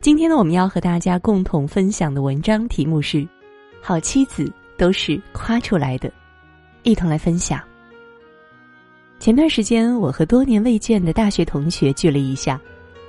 [0.00, 3.28] 今天呢，我们要和大家共同分享的文章题目是：
[3.82, 6.10] 好妻子都是夸出来的。
[6.84, 7.60] 一同来分享。
[9.18, 12.58] 前段时间，我和多年未见的大学同学聚了一下，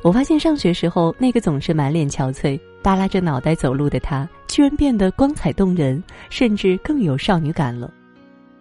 [0.00, 7.92] 我发现上学时候那个总是满脸憔悴、耷拉着脑袋走路的他，居然变得光彩动人，甚至更有少女感了。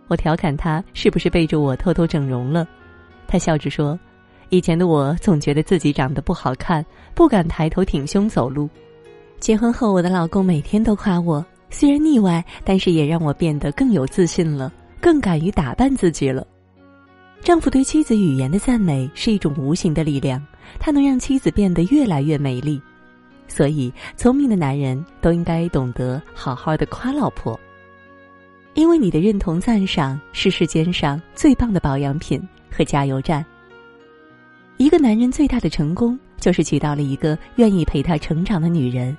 [0.10, 2.68] 我调侃他是不是背着我偷偷整容了，
[3.26, 3.98] 他笑着说
[4.50, 8.70] ：“以前的我总觉得自己长得不好看，不敢抬头挺胸走路。
[9.40, 14.72] 结婚后，我的老公每天都夸我，虽然腻歪，但是也让我变得更有自信了，
[15.02, 16.48] 更敢于打扮自己了。”
[17.44, 20.44] 丈夫对妻子语言的赞美是一种无形的力量，
[20.80, 22.82] 它能让妻子变得越来越美丽。
[23.48, 27.58] 所以，聪明的男人都应该懂得好好的夸老婆，
[28.74, 32.42] 因为你的认同赞赏是世间上最棒的保养品
[32.72, 33.46] 和加油站。
[34.78, 39.18] 一个男人最大的成功，就是娶到了一个愿意陪他成长的女人，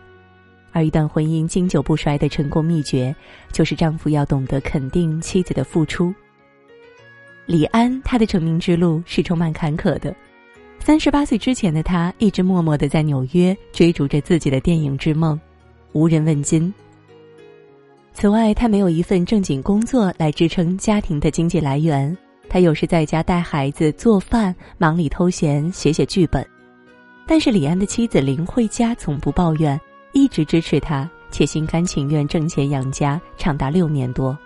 [0.71, 3.15] 而一段婚姻经久不衰的成功秘诀，
[3.51, 6.15] 就是丈夫要懂得肯定妻子的付出。
[7.45, 10.15] 李安，他的成名之路是充满坎坷的。
[10.79, 15.39] 三十八岁之前的他，一直默默的在纽约追逐着自己的电影之梦，
[15.93, 16.73] 无人问津。
[18.13, 22.17] 此外，他没有一份正经工作来支撑家庭的经济来源，
[22.49, 26.47] 他有时在家带孩子、做饭，忙里偷闲写写剧本。
[27.27, 29.79] 但是，李安的妻子林慧嘉从不抱怨，
[30.13, 34.37] 一直支持他，且心甘情愿挣钱养家，长达六年多。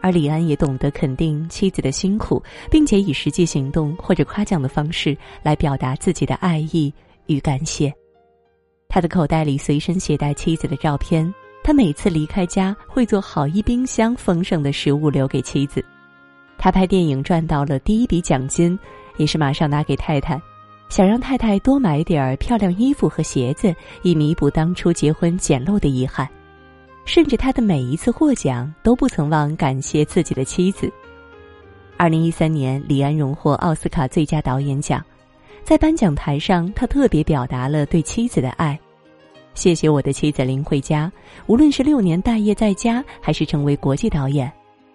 [0.00, 6.92] 而李安也懂得肯定妻子的辛苦，并且以实际行动或者夸奖的方式来表达自己的爱意
[7.26, 7.92] 与感谢。
[8.88, 15.84] 他的口袋里随身携带妻子的照片，他每次离开家会做好一冰箱丰盛的食物留给妻子。
[16.62, 18.78] 他拍电影赚到了第一笔奖金，
[19.16, 20.40] 也是马上拿给太太，
[20.88, 26.28] 想让太太多买点儿漂亮衣服和鞋子，以弥补当初结婚简陋的遗憾。
[27.04, 30.88] 甚至他的每一次获奖都不曾忘感谢自己的妻子。
[31.96, 35.04] 二零一三年，李安荣获奥斯卡最佳导演奖，
[35.64, 38.78] 在颁奖台上，他特别表达了对妻子的爱
[39.54, 41.10] ：“谢谢我的妻子林慧嘉，
[41.48, 44.48] 无论是六年待业在家，还是成为国际导演，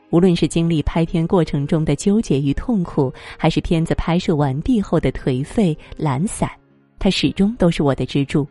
[0.09, 6.49] 无论是经历拍片过程中的纠结与痛苦，还是片子拍摄完毕后的颓废懒散，
[6.97, 8.47] 他始终都是我的支柱。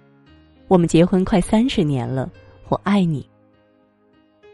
[0.68, 2.30] 我们结婚快三十年了，
[2.68, 3.26] 我爱你。”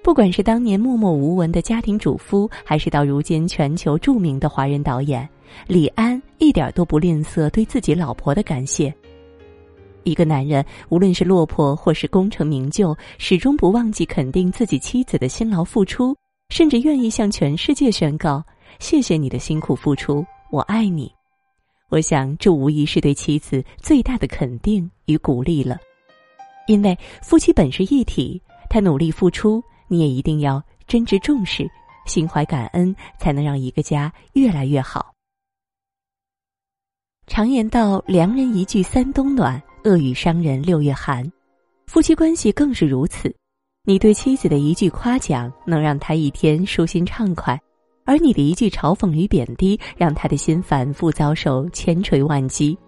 [0.02, 5.28] 不管是当年默默无闻的家庭主妇，还是到如今全球著名的华人导演，
[5.68, 8.92] 李安一点都不吝啬对自己老婆的感谢。
[10.02, 16.16] 一个男人无论是落魄或是功成名就，始终不忘记肯定自己妻子的辛劳付出，
[16.52, 18.44] 甚至愿意向全世界宣告
[18.78, 21.10] ：“谢谢你的辛苦付出，我爱你。”
[21.88, 25.78] 我想，这无疑是对妻子最大的肯定与鼓励了。
[26.66, 29.64] 因为夫妻本是一体，他努力付出。
[29.88, 31.66] 你也一定要真挚重视，
[32.04, 35.10] 心怀感恩，才能让一个家越来越好。
[37.26, 41.32] 常言道：“良人一句三冬暖，恶语伤人六月寒。”
[41.88, 43.34] 夫妻关系更是如此。
[43.84, 47.58] 你对妻子的一句夸奖，能让她一天舒心畅快；
[48.04, 52.78] 而你的一句嘲讽与贬低，让她的心反复遭受千锤万击。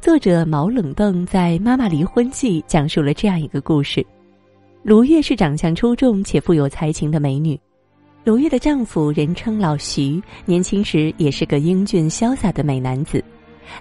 [0.00, 4.04] 作者毛冷瞪在《妈妈离婚记》讲述了这样一个故事。
[4.82, 7.56] 卢月是长相出众且富有才情的美女，
[8.24, 13.22] 卢月的丈夫人称老徐，年轻时也是个英俊潇洒的美男子。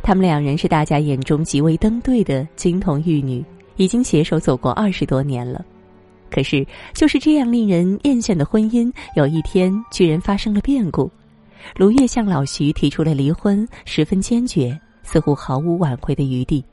[0.03, 3.43] 他们两人是大家眼中极为登对的金童玉女，
[3.77, 5.65] 已经携手走过二十多年了。
[6.31, 11.11] 可是，就是这样令人艳羡的婚姻，有一天居然发生了变故。
[11.75, 16.63] 卢月向老徐提出了离婚，十分坚决，似乎毫无挽回的余地。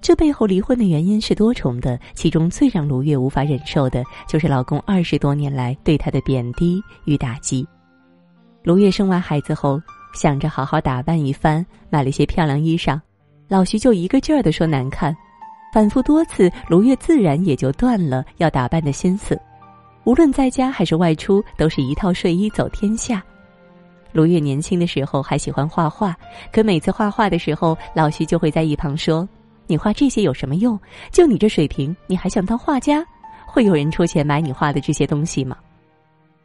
[0.00, 7.66] 这背后离婚的原因是多重的，其中最让卢月无法忍受的就是老公二十多年来对她的贬低与打击。
[8.62, 9.80] 卢月生完孩子后，
[10.14, 12.98] 想着好好打扮一番，买了些漂亮衣裳，
[13.46, 15.14] 老徐就一个劲儿的说难看，
[15.72, 19.40] 反复多次，卢月自然也就断了要打扮的心思。
[20.04, 23.22] 无论在家还是外出，都是一套睡衣走天下。
[24.12, 26.16] 卢月年轻的时候还喜欢画画，
[26.52, 29.28] 可每次画画的时候，老徐就会在一旁说。
[29.66, 30.76] 你画这些有什么用？
[31.12, 33.04] 就你这水平，你还想当画家？
[33.46, 35.56] 会有人出钱买你画的这些东西吗？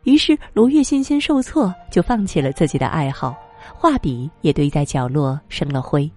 [0.04, 3.36] 于是卢月信心受挫，就放弃了自己的爱好，
[3.74, 6.08] 画笔也堆在角落生了灰。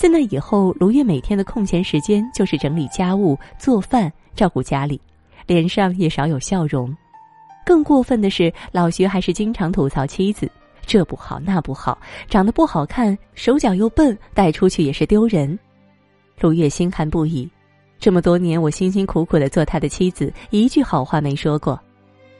[0.00, 4.98] 自那以后，卢月每天的空闲时间就是整理家务、做饭、照顾家里，
[5.46, 6.96] 脸上也少有笑容。
[7.66, 10.50] 更过分的是，老徐还是经常吐槽妻子：
[10.86, 11.98] 这不好，那不好，
[12.30, 15.58] 长得不好看，手脚又笨，带出去也是丢人。
[16.40, 17.46] 卢月心寒不已。
[17.98, 21.78] 这么多年，我辛辛苦苦的做他的妻子，一句好话没说过。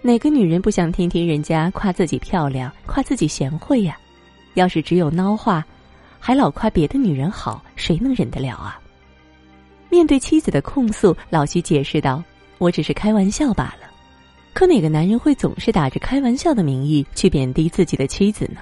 [0.00, 3.98] 哪个女人不想听听人家夸自己漂亮，夸自己贤惠呀？
[4.54, 5.62] 要是只有孬话，
[6.20, 8.78] 还老夸别的女人好，谁能忍得了啊？
[9.88, 12.22] 面对妻子的控诉，老徐解释道
[12.58, 13.90] ：“我只是开玩笑罢了。”
[14.54, 18.60] 可哪个男人会总是打着开玩笑的名义去贬低自己的妻子呢？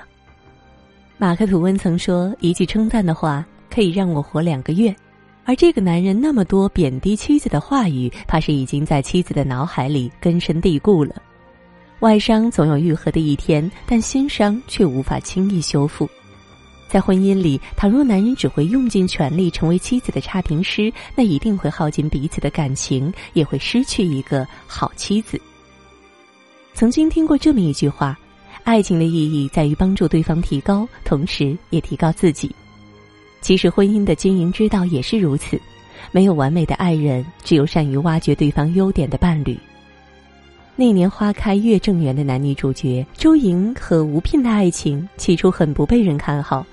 [1.18, 4.94] 马克吐温曾说：“一句称赞的话可以让我活两个月。”
[5.44, 11.14] 而这个男人那么多贬低妻子的话语，怕是已经在妻子的脑海里根深蒂固了。
[12.00, 16.08] 外伤总有愈合的一天，但心伤却无法轻易修复。
[16.88, 25.38] 在婚姻里，倘若男人只会用尽全力成为妻子的差评师，那一定会耗尽彼此的感情，也会失去一个好妻子。
[26.72, 28.18] 曾经听过这么一句话：
[28.64, 32.50] 爱情的意义在于帮助对方提高，同时也提高自己。
[33.42, 35.60] 其实婚姻的经营之道也是如此，
[36.10, 39.58] 没有完美的爱人，只有善于挖掘对方优点的伴侣。
[40.74, 46.64] 那年花开月正圆的男女主角周莹和吴聘的爱情，起初很不被人看好。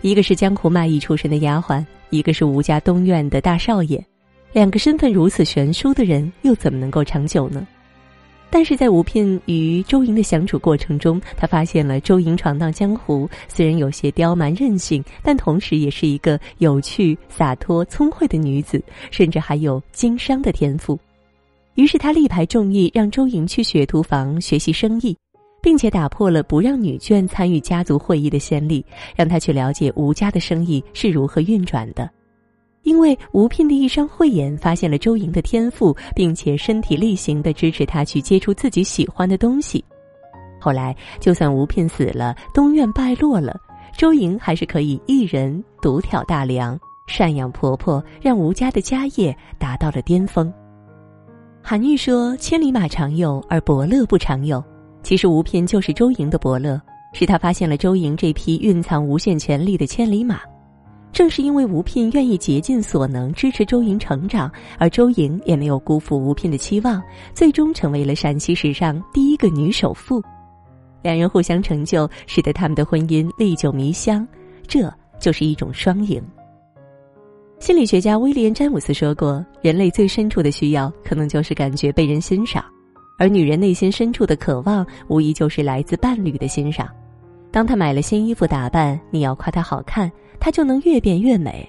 [0.00, 4.02] 一个是江湖卖艺出身的丫鬟，一个是吴家东院的大少爷，
[4.52, 7.66] 两个身份如此悬殊的人，又怎么能够长久呢？
[8.54, 20.98] 但是在吴聘与周莹的相处过程中，他发现了周莹闯荡江湖虽然有些刁蛮任性，但同时也是一个有趣、洒脱、聪慧的女子，甚至还有经商的天赋。
[21.76, 25.16] 于是他力排众议，让周莹去学徒房学习生意，
[25.62, 28.84] 并且打破了不让女眷参与家族会议的先例，
[29.16, 32.10] 让她去了解吴家的生意是如何运转的。
[32.82, 39.82] 因为吴聘的一双慧眼发现了周莹的天赋，并且身体力行的支持她去接触自己喜欢的东西。
[40.60, 43.56] 后来，就算吴聘死了，东院败落了，
[43.96, 46.76] 周莹还是可以一人独挑大梁，
[47.08, 50.52] 赡养婆婆，让吴家的家业达到了巅峰。
[51.62, 54.62] 韩愈说：“千里马常有，而伯乐不常有。”
[55.02, 56.80] 其实，吴聘就是周莹的伯乐，
[57.12, 60.40] 是他发现了周莹这匹蕴藏无限潜力的千里马。
[61.12, 67.02] 正是因为吴聘愿意竭尽所能支持周莹成长，而周莹也没有辜负吴聘的期望，
[67.34, 70.22] 最终成为了陕西史上第一个女首富。
[71.02, 74.26] 两人互相成就，使得他们的婚姻历久弥香，
[74.66, 76.22] 这就是一种双赢。
[77.58, 82.64] 心理学家威廉·詹姆斯说过：“人类最深处的需要，可能就是感觉被人欣赏，
[83.18, 86.88] 而女人内心深处的渴望，无疑就是来自伴侣的欣赏。
[87.50, 90.10] 当她买了新衣服打扮，你要夸她好看。”
[90.40, 91.68] 她就能越变越美。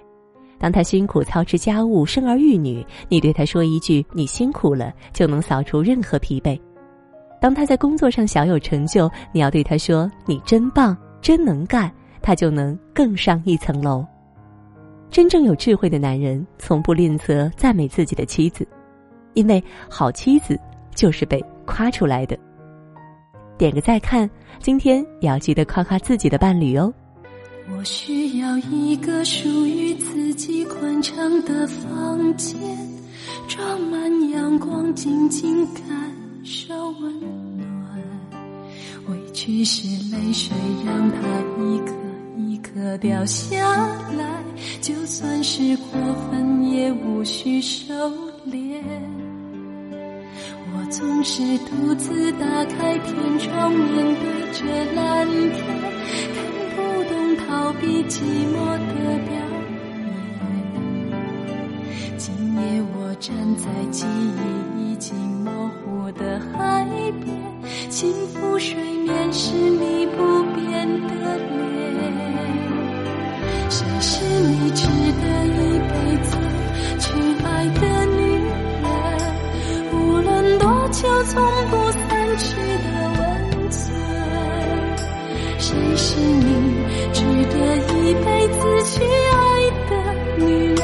[0.57, 6.59] 当她辛苦操持家务、生儿育女，你对她说一句“你辛苦了”，就能扫除任何疲惫。
[7.39, 14.03] 当她在工作上小有成就，你要对她说“你真棒，真能干”，她就能更上一层楼。
[15.11, 18.67] 真正有智慧的男人，从不吝啬赞美自己的妻子，
[19.35, 20.59] 因为好妻子
[20.93, 22.37] 就是被夸出来的。
[23.57, 24.29] 点个再看，
[24.59, 26.93] 今天也要记得夸夸自己的伴侣哦。
[27.77, 32.59] 我需要一个属于自己宽敞的房间，
[33.47, 35.83] 装满阳光，静静感
[36.43, 37.19] 受温
[37.57, 37.67] 暖。
[39.07, 40.55] 委屈是泪水，
[40.85, 41.17] 让它
[41.63, 41.93] 一颗
[42.37, 43.55] 一颗掉下
[44.17, 44.43] 来，
[44.81, 47.93] 就算是过分，也无需收
[48.45, 49.22] 敛。
[51.03, 54.63] 总是独自打开天窗，面对着
[54.95, 55.59] 蓝天。
[56.33, 56.39] 看
[56.77, 56.79] 不
[57.09, 58.55] 懂逃避寂寞
[58.87, 58.93] 的
[59.27, 61.11] 表演。
[62.17, 62.23] 今
[62.55, 66.87] 夜我站在记忆已经模糊的海
[67.21, 67.37] 边，
[67.89, 69.53] 轻抚水面是
[82.37, 82.85] 去的
[83.19, 83.21] 温
[83.69, 83.81] 存。
[85.59, 86.47] 谁是你？
[87.13, 89.39] 值得一辈子去爱
[89.89, 89.91] 的
[90.37, 90.43] 女
[90.75, 90.81] 人，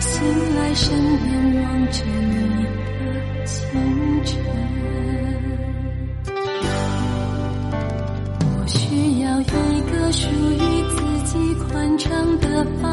[0.00, 0.10] 醒
[0.56, 0.84] 来身
[1.18, 1.26] 边
[1.62, 2.34] 望着你
[2.64, 3.54] 的清
[4.24, 4.30] 晨。
[8.40, 8.76] 我需
[9.22, 9.44] 要一
[9.90, 10.56] 个属于
[10.90, 11.32] 自己
[11.68, 12.10] 宽敞
[12.40, 12.44] 的
[12.80, 12.84] 房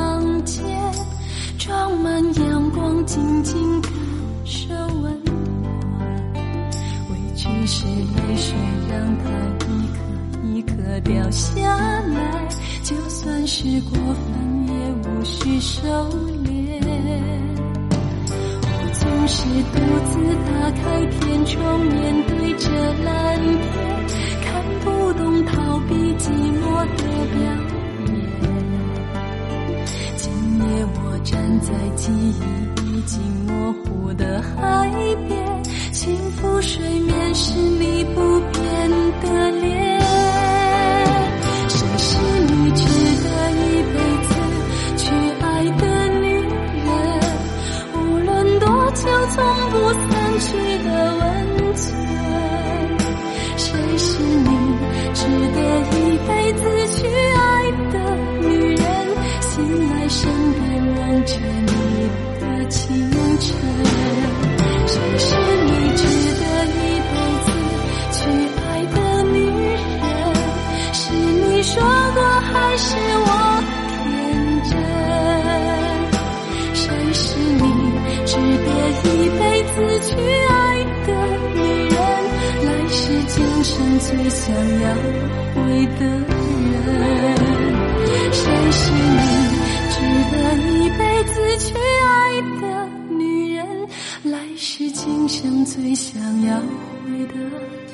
[0.43, 0.63] 间，
[1.57, 3.91] 装满阳光，静静感
[4.45, 5.42] 受温暖。
[7.43, 8.55] 只是泪水
[8.89, 9.29] 让它
[9.67, 9.99] 一颗
[10.47, 12.47] 一颗掉下来
[12.83, 14.73] 就算是过分也
[15.09, 15.81] 无需收
[16.45, 16.79] 敛。
[18.63, 20.13] 我总是独自
[20.45, 22.69] 打开天窗面对着
[23.03, 23.67] 蓝天
[24.45, 26.63] 看不懂逃避寂寞
[26.95, 27.43] 的表演
[30.15, 30.23] 今
[30.61, 30.63] 夜
[30.95, 32.39] 我站在记忆
[32.87, 34.89] 已经模糊的海
[35.27, 37.22] 边幸福水面
[83.73, 84.85] 生最想要
[85.55, 85.59] 回
[85.97, 86.05] 的
[86.69, 86.85] 人，
[88.31, 89.17] 谁是你
[89.89, 89.95] 值
[90.31, 90.33] 得
[90.77, 91.73] 一辈子去
[92.05, 92.07] 爱
[92.61, 92.63] 的
[93.09, 93.23] 女
[93.55, 93.65] 人？
[94.25, 97.92] 来世今生最想要回的人。